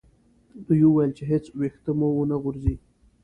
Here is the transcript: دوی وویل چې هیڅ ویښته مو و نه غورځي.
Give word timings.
دوی 0.65 0.81
وویل 0.87 1.11
چې 1.17 1.23
هیڅ 1.31 1.45
ویښته 1.59 1.91
مو 1.97 2.07
و 2.13 2.23
نه 2.31 2.37
غورځي. 2.43 2.75